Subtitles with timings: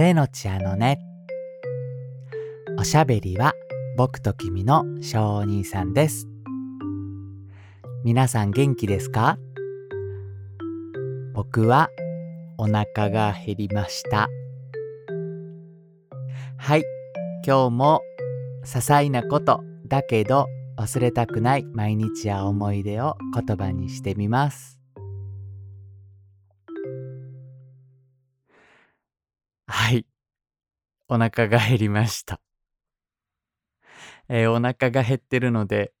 [0.00, 0.98] 晴れのちあのね。
[2.78, 3.52] おしゃべりは
[3.98, 6.26] 僕と君の小兄さんです。
[8.02, 9.36] 皆さん元気ですか？
[11.34, 11.90] 僕は
[12.56, 14.30] お腹が減りました。
[16.56, 16.84] はい、
[17.46, 18.00] 今日も
[18.64, 20.46] 些細なことだけど
[20.78, 24.79] 忘れたくない毎日や思い出を言葉にしてみます。
[29.72, 30.04] はい。
[31.06, 32.40] お腹が減りました。
[34.28, 35.92] えー、お腹が減ってるので、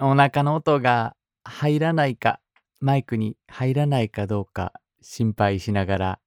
[0.00, 2.40] お腹の音が入らないか、
[2.80, 6.18] マイクに入らないかどうか心配しながら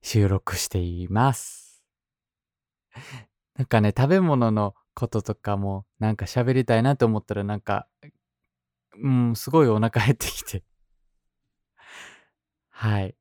[0.00, 1.84] 収録しています。
[3.54, 7.86] なんかね、食べ物のこととかもなんか喋りたいなと思ったらなんか、
[9.02, 10.64] うん、すごいお腹減ってきて。
[12.70, 13.14] はい。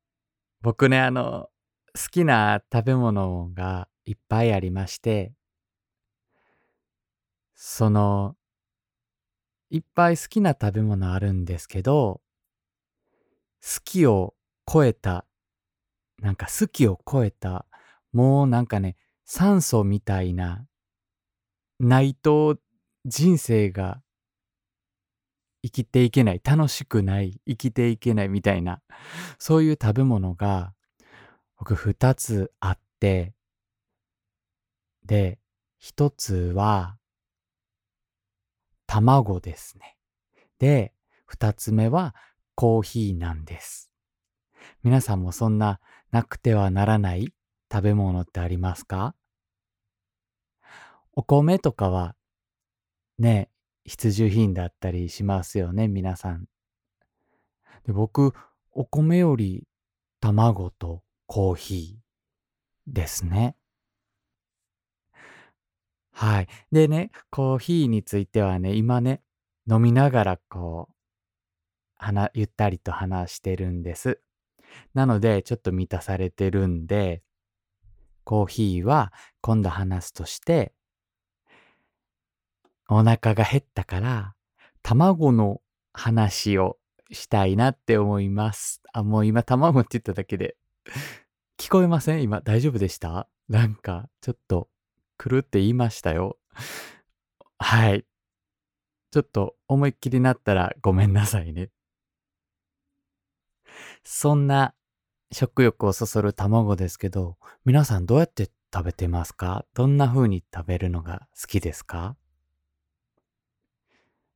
[0.61, 1.49] 僕ね、あの、
[1.95, 5.33] 好きな食べ物がいっぱいありまして、
[7.53, 8.35] その、
[9.69, 12.21] いっぱい好きな食べ物あるんですけど、
[13.61, 14.33] 好きを
[14.71, 15.25] 超えた、
[16.19, 17.67] なんか好きを超えた、
[18.11, 20.65] もうなんかね、酸素みたいな、
[21.79, 22.57] ないと
[23.05, 24.01] 人生が
[25.63, 28.81] 生きていけない、楽しくない、生きていけないみたいな、
[29.37, 30.73] そういう食べ物が
[31.57, 33.33] 僕二つあって、
[35.05, 35.39] で、
[35.79, 36.97] 一つは、
[38.85, 39.97] 卵ですね。
[40.59, 40.93] で、
[41.25, 42.15] 二つ目は
[42.55, 43.91] コーヒーなんです。
[44.83, 45.79] 皆さんもそんな
[46.11, 47.33] なくてはならない
[47.71, 49.15] 食べ物ってありますか？
[51.13, 52.15] お米とかは
[53.17, 53.49] ね、
[53.83, 56.45] 必需品だったりしますよね、皆さん。
[57.85, 58.33] で僕、
[58.71, 59.67] お米より
[60.21, 63.55] 卵とコーヒーですね。
[66.11, 66.47] はい。
[66.71, 69.23] でね、コーヒーについてはね、今ね、
[69.69, 70.93] 飲みながらこう、
[71.95, 74.19] 話、ゆったりと話してるんです。
[74.93, 77.23] なので、ちょっと満たされてるんで、
[78.23, 79.11] コーヒーは
[79.41, 80.73] 今度話すとして、
[82.89, 84.35] お腹が減ったから、
[84.81, 85.61] 卵の
[85.93, 86.77] 話を
[87.11, 88.81] したいなって思います。
[88.93, 90.55] あ、もう今卵って言っただけで
[91.57, 92.23] 聞こえません？
[92.23, 93.27] 今大丈夫でした？
[93.49, 94.69] なんか、ちょっと、
[95.17, 96.37] 狂って言いましたよ。
[97.57, 98.05] はい。
[99.11, 101.69] ちょっと思いっきりなったらごめんなさいね。
[104.03, 104.73] そんな
[105.31, 109.65] 食欲をそそる卵ですけど、皆さんどうやって食べてますか？
[109.75, 112.17] どんな風に食べるのが好きですか？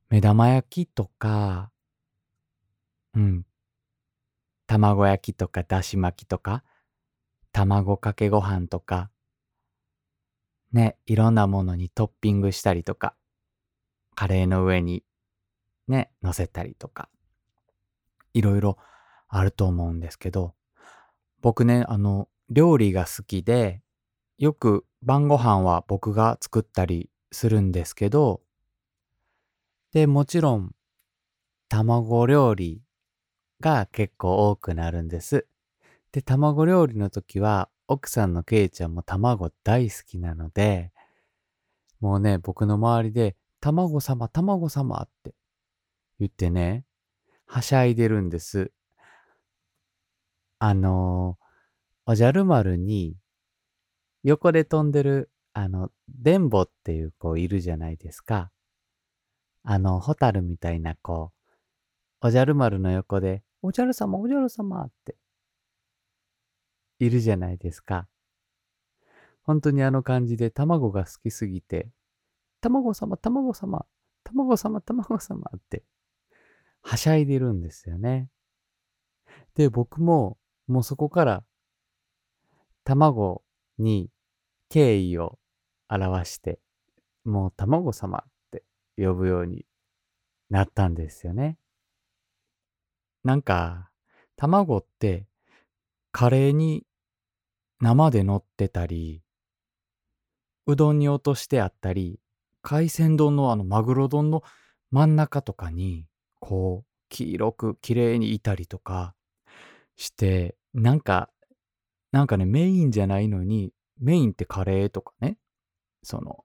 [0.10, 1.72] 目玉焼きとか、
[3.16, 3.47] うん。
[4.68, 6.64] 卵焼きとかだし巻きとか、
[7.54, 9.10] 卵かけご飯とか、
[10.74, 13.16] ね、いろんなものにトッピングしたりとか、
[14.14, 15.04] カレーの上に
[15.88, 17.10] ね、乗せたりとか、
[18.34, 18.78] いろいろ
[19.30, 20.54] あると思うんですけど、
[21.42, 23.82] 僕ね、あの、料理が好きで、
[24.38, 28.42] よく晩ご飯は僕が作ったりするんですけど、
[29.94, 30.76] で、もちろん、
[31.70, 32.82] 卵料理
[33.60, 35.48] が結構多くなるんです。
[36.12, 40.92] で、卵料理の時は、奥さんのケイちゃんも卵大好きなので、
[42.00, 45.34] もうね、僕の周りで、卵様、卵様って
[46.20, 46.86] 言ってね、
[47.46, 48.72] はしゃいでるんです。
[50.60, 51.38] あの
[52.06, 53.18] おじゃる丸に、
[54.24, 58.52] 横で飛んでる、あの、電ボっていう子いるじゃないですか。
[59.64, 61.32] あの、ホタルみたいな子、
[62.22, 65.16] おじゃる丸の横で、おじゃる様、おじゃる様って
[67.00, 68.08] いるじゃないですか。
[69.44, 71.90] 本当にあの感じで卵が好きすぎて、
[72.62, 73.86] 卵様、卵様、
[74.24, 75.84] 卵様、卵様って
[76.82, 78.30] はしゃいでるんですよね。
[79.56, 80.38] で、僕も
[80.68, 81.44] もうそこから
[82.84, 83.44] 卵
[83.78, 84.10] に
[84.70, 85.40] 敬意を
[85.90, 86.60] 表して、
[87.24, 88.64] もう卵様って
[88.98, 89.66] 呼ぶように
[90.50, 91.58] なったんですよね。
[93.24, 93.90] なんか、
[94.36, 95.28] 卵って
[96.12, 96.86] カレーに
[97.80, 99.22] 生で乗ってたり、
[100.66, 102.20] うどんに落としてあったり、
[102.62, 104.44] 海鮮丼のあのマグロ丼の
[104.92, 106.06] 真ん中とかに、
[106.40, 109.16] こう、黄色く綺麗にいたりとか
[109.96, 111.30] して、なんか、
[112.12, 115.38] なんかね、メインじゃないのに、メインってカレーとかね、
[116.04, 116.44] その、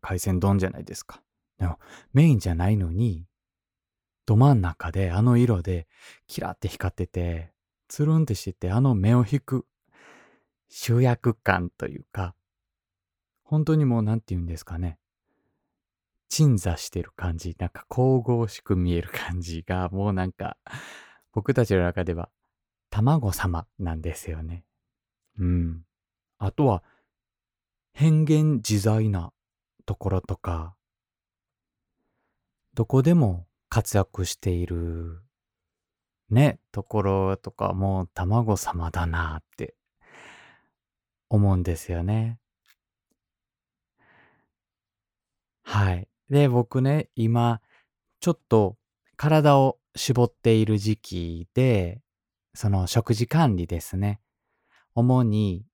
[0.00, 1.22] 海鮮丼じゃないですか。
[1.58, 1.78] でも、
[2.12, 3.26] メインじゃないのに、
[4.30, 5.88] ど真ん中であの色で
[6.28, 7.50] キラって光ってて、
[7.88, 9.66] つるんってしてて、あの目を引く
[10.68, 12.36] 主役感というか、
[13.42, 15.00] 本当にもうなんて言うんですかね。
[16.28, 20.56] 鎮座してる感じ、なんか神々しく見える感じが、もうなんか、
[21.32, 22.28] 僕たちの中では、
[22.88, 24.64] 卵様なんですよね。
[25.40, 25.82] うん。
[26.38, 26.84] あとは、
[27.94, 29.32] 変幻自在な
[29.86, 30.76] ところとか、
[32.74, 35.22] どこでも活躍している、
[36.28, 39.74] ね、ところとか、もう卵様だなって
[41.30, 42.38] 思うんですよね。
[45.62, 46.08] はい。
[46.28, 47.60] で、僕ね、今、
[48.18, 48.76] ちょっと
[49.16, 52.02] 体を絞っている時期で、
[52.54, 54.20] その食事管理ですね。
[54.94, 55.64] 主に、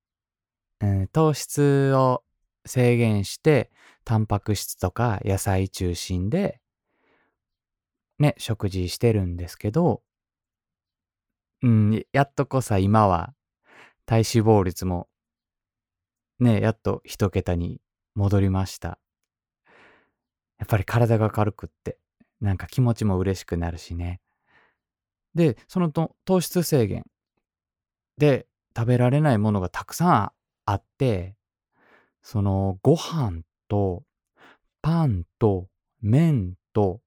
[0.80, 2.22] うん、糖質を
[2.66, 3.70] 制限して、
[4.04, 6.60] タンパク質とか野菜中心で、
[8.18, 10.02] ね、食事してるんですけど、
[11.62, 13.34] うん、やっとこさ今は
[14.04, 15.08] 体脂肪率も
[16.38, 17.80] ね、やっと一桁に
[18.14, 18.98] 戻りました。
[20.58, 21.98] やっぱり体が軽くって、
[22.40, 24.20] なんか気持ちも嬉しくなるしね。
[25.34, 27.04] で、そのと糖質制限
[28.18, 28.46] で
[28.76, 30.32] 食べられないものがたくさん
[30.66, 31.36] あって、
[32.22, 34.02] そのご飯と
[34.82, 35.68] パンと
[36.02, 37.00] 麺と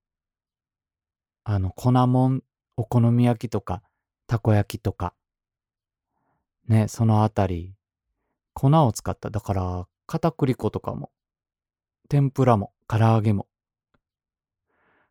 [1.51, 2.43] あの粉もん、
[2.77, 3.81] お好み焼きとか
[4.27, 5.15] たこ焼きとか
[6.67, 7.73] ね、そのあたり
[8.53, 9.31] 粉を使った。
[9.31, 11.09] だから片栗粉とかも
[12.07, 13.47] 天ぷらも唐揚げも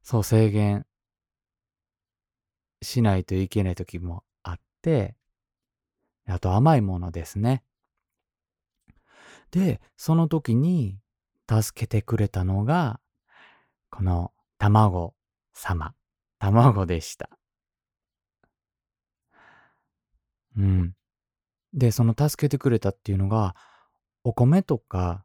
[0.05, 0.87] そう制限
[2.82, 5.17] しないといけない時もあって、
[6.29, 7.64] あと甘いものですね。
[9.50, 11.00] で、その時に
[11.50, 13.00] 助けてくれたのが、
[13.90, 15.17] この卵
[15.52, 15.96] 様、
[16.38, 17.31] 卵でした。
[20.56, 20.94] うん。
[21.73, 23.55] で、その助けてくれたっていうのが、
[24.25, 25.25] お米とか、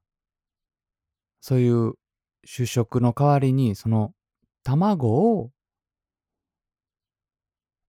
[1.41, 1.93] そういう
[2.45, 4.13] 主食の代わりに、その
[4.63, 5.51] 卵を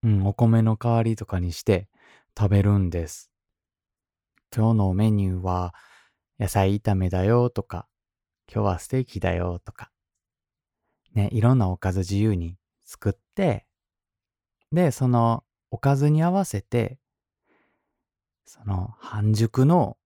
[0.05, 1.89] うん、お米の代わりとかにして
[2.39, 3.31] 食べるんです。
[4.55, 5.75] 今日のメニューは
[6.39, 7.89] 野菜炒めだよとか、
[8.53, 9.91] 今日はステーキだよとか、
[11.15, 13.67] ね、いろんなおかず自由に作って、
[14.73, 16.99] で、そのおかずに合わせて、
[18.45, 19.97] その半熟の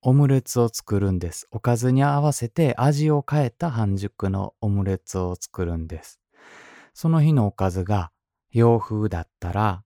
[0.00, 1.46] オムレツを作るんです。
[1.50, 6.20] おかずに合わせて味を変えた半熟のオムレツを作るんです。
[6.94, 8.10] その日のおかずが
[8.50, 9.84] 洋風だったら、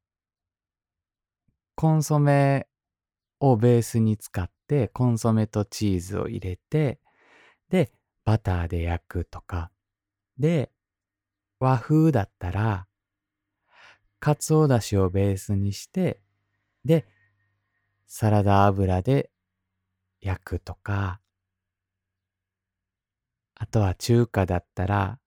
[1.74, 2.66] コンソメ
[3.40, 6.98] をベースに使って、コンソメとチーズを入れて、
[7.68, 7.92] で、
[8.24, 9.70] バターで焼くとか。
[10.38, 10.70] で、
[11.58, 12.86] 和風だったら、
[14.20, 16.20] かつおだしをベースにして、
[16.84, 17.06] で、
[18.06, 19.30] サラダ油で
[20.20, 21.20] 焼くとか、
[23.54, 25.18] あとは中華だったら、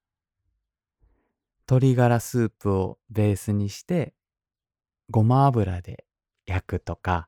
[1.67, 4.13] 鶏ガラスープをベースにして、
[5.09, 6.05] ごま油で
[6.45, 7.27] 焼くとか、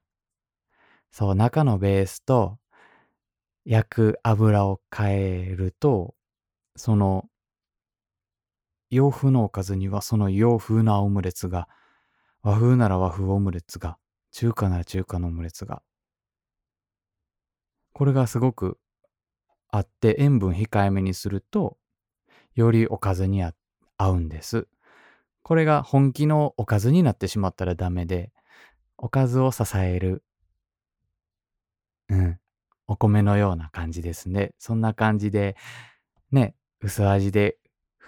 [1.12, 2.60] そう、中のベースと
[3.66, 6.16] 焼く油を変えると、
[6.76, 7.30] その
[8.92, 11.68] 洋風のおかずにはその洋風なオムレツが、
[12.44, 13.98] 和風なら和風オムレツが、
[14.32, 15.82] 中華なら中華のオムレツが。
[17.94, 18.78] これがすごく
[19.70, 21.78] あって塩分控えめにすると、
[22.54, 23.54] よりおかずに合
[24.10, 24.68] うんです。
[25.42, 28.32] これが本気のおかずになってしまったらダメで、
[28.98, 30.24] おかずを支える、
[32.10, 32.40] うん、
[32.88, 34.54] お米のような感じですね。
[34.60, 35.56] そんな感じで、
[36.32, 37.58] ね、薄味で、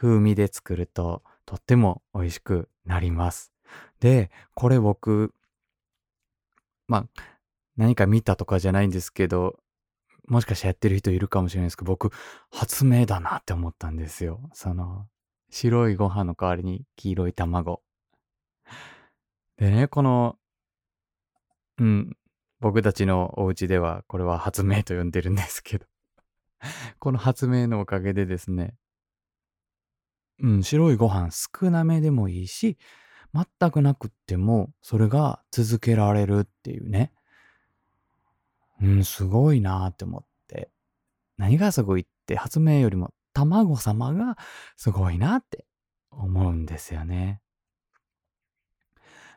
[0.04, 3.54] 風味で作ると、とっても美味しくなります。
[4.02, 5.34] で、これ僕、
[6.90, 7.22] まあ、
[7.78, 9.56] 何か見たとかじゃないんですけど、
[10.28, 12.12] もしかしてやってる人いるかもしれないですけど、僕、
[12.52, 14.42] 発明だなって思ったんですよ。
[14.52, 15.08] その、
[15.50, 17.82] 白いご飯の代わりに黄色い卵。
[19.56, 20.38] でね、この、
[21.78, 22.18] うん、
[22.60, 25.86] 僕たちのお家ではこれは発明と呼んでるんですけど
[27.00, 28.76] この発明のおかげでですね、
[30.44, 32.78] うん、白いご飯少なめでもいいし、
[33.34, 37.12] 全くなくってもそれが続けられるっていうね。
[38.82, 40.70] うん、すごいなって思って。
[41.38, 44.38] 何がすごいって発明よりも卵様が
[44.76, 45.66] すごいなって
[46.12, 47.42] 思うんですよね。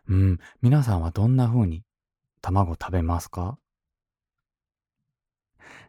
[0.09, 1.83] うん、皆さんはどんな風に
[2.43, 3.59] 卵食べますか？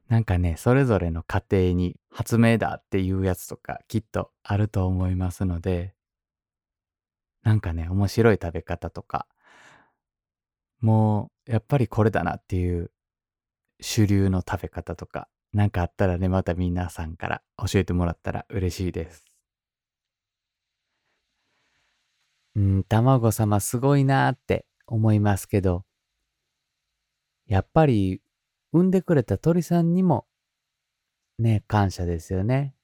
[0.10, 5.94] なんかね、それぞれの家庭に発明だっていうやつとかきっとあると思いますので、
[7.44, 9.28] なんかね、面白い食べ方とか、
[10.82, 12.92] もう、やっぱりこれだなっていう
[13.82, 19.26] 主流の食べ方とか、なんかあったらね、また皆さんから教えてもらったら嬉しいです。
[22.56, 25.86] うん、卵様すごいなって思いますけど、
[27.46, 28.22] やっぱり
[28.78, 30.28] 産んでくれた鳥さんにも
[31.40, 32.76] ね、感謝ですよね。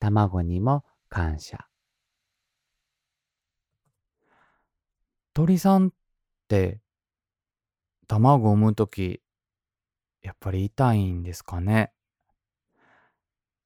[0.00, 1.66] 卵にも感謝。
[5.34, 5.90] 鳥さんっ
[6.48, 6.80] て
[8.06, 9.20] 卵を産むとき、
[10.22, 11.92] やっぱり痛いんですかね。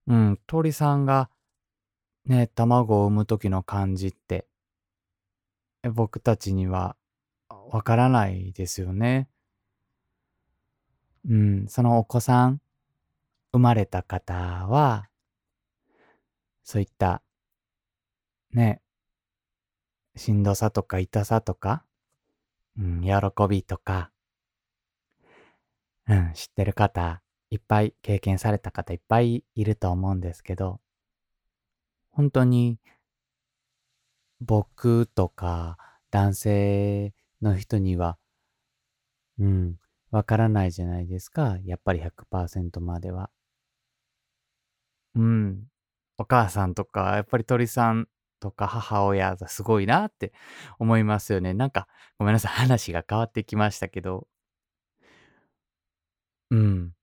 [0.06, 1.30] うん、鳥さんが
[2.26, 4.46] ね、卵を産むときの感じって、
[5.94, 6.96] 僕たちには
[7.48, 9.28] わからないですよね。
[11.28, 12.60] うん、そのお子さん、
[13.52, 14.34] 生まれた方
[14.66, 15.08] は、
[16.64, 17.22] そういった、
[18.52, 18.80] ね、
[20.16, 21.84] しんどさとか痛さとか、
[22.78, 23.10] うん、喜
[23.48, 24.10] びとか、
[26.08, 30.80] うん、知ってる方、いっぱい経験された方いっぱいいると思うんですけど、
[32.10, 32.78] 本当に
[34.40, 35.78] 僕とか
[36.10, 38.18] 男性の人には、
[39.38, 39.76] うん、
[40.12, 41.58] わからないじゃないですか。
[41.64, 43.30] やっぱり100%までは。
[45.14, 45.64] うん。
[46.18, 48.08] お母さんとか、やっぱり鳥さん
[48.40, 50.32] とか母親がすごいなって
[50.78, 51.54] 思いますよね。
[51.54, 51.88] なんか、
[52.18, 52.52] ごめんなさい。
[52.52, 54.26] 話が変わってきましたけど。
[56.50, 56.94] うん。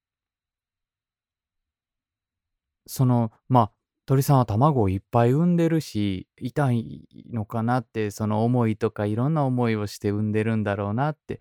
[2.87, 3.71] その、まあ、
[4.05, 11.39] 鳥さんは卵をいっぱい産んでるし、痛いのかなって、その思いとかいろんな思いをして産んでるんだろうなって。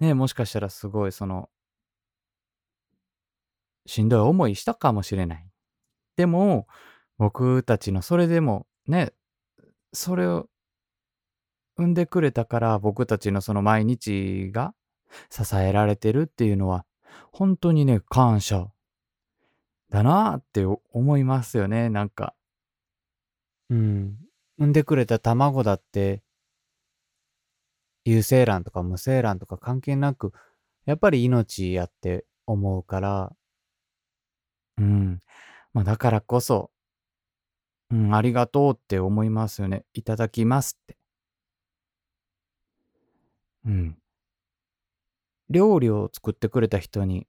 [0.00, 1.50] ね、もしかしたらすごいその、
[3.86, 5.50] しんどい思いしたかもしれない。
[6.16, 6.66] でも、
[7.16, 9.12] 僕たちのそれでもね、
[9.92, 10.48] それを
[11.76, 14.74] 産んでくれたから僕たちのその毎日が
[15.30, 16.84] 支えられてるっていうのは、
[17.32, 18.68] 本当にね、感謝
[19.90, 22.34] だなって思いますよね、なんか。
[23.70, 24.18] うん。
[24.58, 26.22] 産んでくれた卵だって、
[28.08, 30.32] 有精卵とか無精卵とか関係なく、
[30.86, 33.32] やっぱり命やって思うから、
[34.78, 35.20] うん。
[35.74, 36.70] まあ、だからこそ、
[37.90, 39.84] うん、ありがとうって思いますよね。
[39.92, 40.96] いただきますって。
[43.66, 43.98] うん。
[45.50, 47.26] 料理を作ってくれた人に、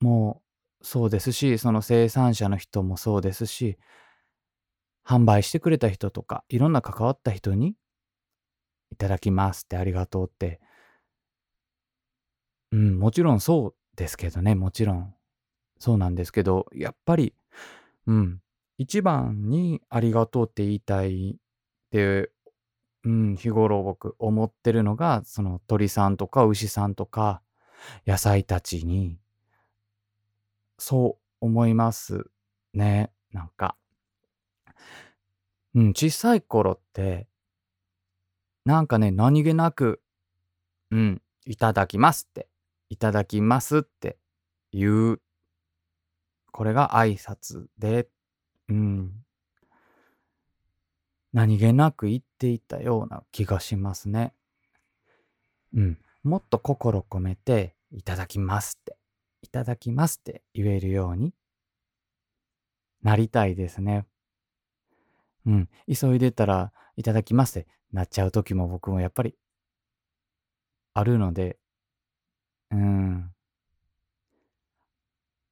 [0.00, 0.42] も
[0.80, 3.78] うそうですし、その生産者の人もそうですし、
[5.04, 7.76] 販売してくれた人とか、いろんな関わった人に、
[8.92, 10.60] いただきますってありがとうって、
[12.72, 15.14] うん、もちろんそうですけどね、もちろん。
[15.78, 17.34] そうなんですけど、やっぱり、
[18.06, 18.40] うん、
[18.78, 22.30] 一番にありがとうって言いたいって
[23.06, 27.40] うん、日頃僕思ってるのが、その鳥さんとか牛さんとか
[28.04, 29.16] 野菜たちに、
[30.76, 32.26] そう思います
[32.74, 33.12] ね。
[33.32, 33.76] なんか。
[35.76, 37.28] うん、小さい頃って、
[38.66, 40.02] なんかね、何気なく、
[40.90, 42.48] うん、いただきますって、
[42.90, 44.18] いただきますって
[44.72, 45.22] 言う。
[46.50, 48.08] これが挨拶で、
[48.68, 49.12] うん、
[51.32, 54.34] 何気なく言っていたような気がしますね。
[55.72, 55.98] うん。
[56.24, 58.96] もっと心込めて、いただきますって、
[59.42, 61.32] いただきますって言えるように
[63.04, 64.06] なりたいですね。
[65.46, 65.68] うん。
[65.92, 69.36] 急いでたら、いただきますってなっちゃう時も僕もやっぱり
[70.94, 71.58] あるので、
[72.70, 73.32] うん。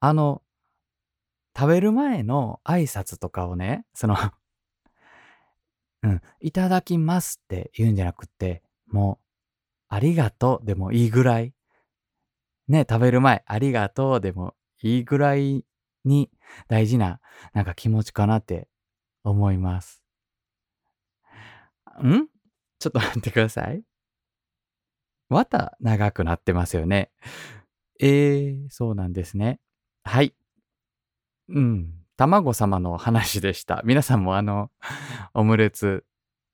[0.00, 0.42] あの、
[1.56, 4.16] 食べる前の挨拶とかをね、その
[6.02, 9.24] うん、いただきますって言うんじゃなくって、もう、
[9.88, 11.54] ありがとうでもいいぐらい、
[12.68, 15.64] ね、食べる前、ありがとうでもいいぐらい
[16.04, 16.30] に
[16.68, 17.20] 大事な、
[17.54, 18.68] なんか気持ちかなって
[19.24, 20.02] 思います。
[22.02, 22.26] ん？
[22.78, 23.82] ちょっと待ってください。
[25.28, 27.10] また長くなってますよね。
[27.98, 29.58] えー、そうなんですね。
[30.04, 30.34] はい。
[31.48, 31.94] うん。
[32.16, 33.82] 卵様の話でした。
[33.84, 34.70] 皆さんもあの、
[35.32, 36.04] オムレツ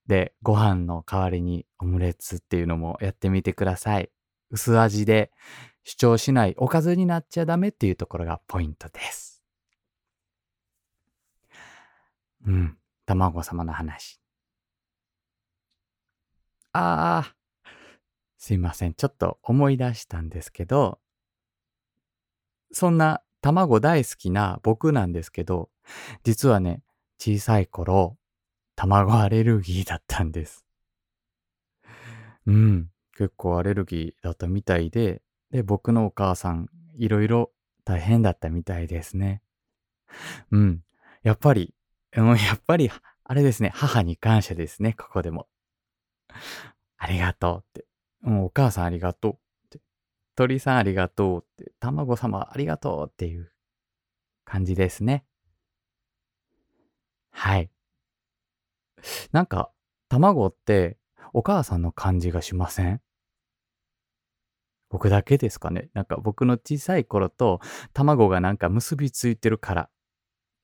[0.07, 4.11] でご飯の代わりにオムレツっていうのもやってみてください。
[4.50, 5.31] 薄味で
[5.85, 9.30] 主張しないおかずになっちゃダメっていうところがポイントです。
[12.47, 14.21] うん、卵様の話。
[16.73, 17.37] ああ、
[18.39, 18.95] すいません。
[18.95, 21.01] ちょっと思い出したんですけど、
[22.73, 25.71] そんな卵大好きな僕なんですけど、
[26.23, 26.83] 実はね、
[27.19, 28.17] 小さい頃、
[28.77, 30.65] 卵アレルギーだったんです。
[32.47, 37.53] うん、結構アレルギーだったみたいで、で、僕のお母さん、いろいろ
[37.85, 39.43] 大変だったみたいですね。
[40.51, 40.81] うん。
[41.23, 41.75] やっぱり、
[42.17, 42.90] うん、やっぱり、
[43.25, 45.49] あれですね、母に感謝ですね、ここでも。
[46.97, 47.87] ありがとうって。
[48.25, 49.38] う、お母さんありがとうっ
[49.71, 49.81] て。
[50.35, 51.73] 鳥さんありがとうって。
[51.79, 53.52] 卵様ありがとうっていう
[54.45, 55.25] 感じですね。
[57.31, 57.71] はい。
[59.33, 59.71] なんか、
[60.09, 60.99] 卵って
[61.33, 63.00] お母さんの感じがしません？
[64.88, 65.88] 僕だけですかね？
[65.95, 67.61] なんか僕の小さい頃と
[67.95, 69.90] 卵がなんか結びついてるから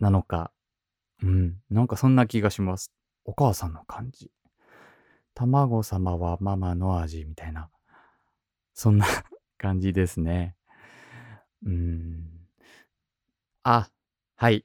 [0.00, 0.50] なのか。
[1.23, 1.56] うん。
[1.70, 2.92] なんかそんな気がします。
[3.25, 4.30] お母さんの感じ。
[5.35, 7.70] 卵様はママの味みたいな。
[8.75, 9.06] そんな
[9.58, 10.56] 感じですね。
[11.64, 12.26] うん。
[13.62, 13.90] あ、
[14.37, 14.64] はい。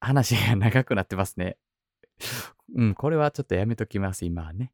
[0.00, 1.58] 話が長くなってますね。
[2.74, 4.72] うん、これはちょっとやめときます、今はね。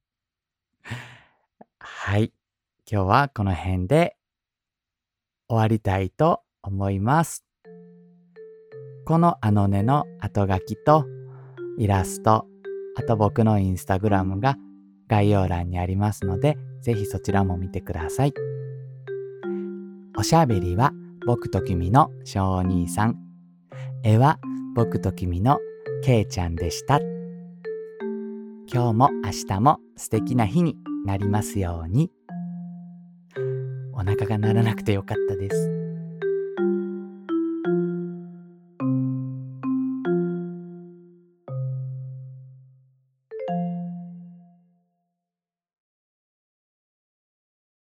[1.78, 2.32] はい。
[2.90, 4.16] 今日はこの辺で
[5.48, 7.44] 終わりたいと思います。
[9.04, 11.04] このあのねの後書きと
[11.78, 12.46] イラスト、
[12.96, 14.56] あと僕のインスタグラムが
[15.08, 18.34] 概要欄にありますので、ぜひそちらも見てください。
[20.16, 20.92] おしゃべりは
[21.26, 23.16] 僕と君の小兄さん。
[24.04, 24.38] 絵は
[24.74, 25.58] 僕と君の
[26.04, 27.00] けいちゃんでした。
[28.72, 32.10] 今日も明日も素敵な日になりますように。
[33.92, 35.81] お腹が鳴らなくてよかったです。